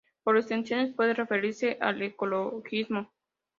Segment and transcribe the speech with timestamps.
[0.23, 3.11] Por extensión puede referirse al ecologismo.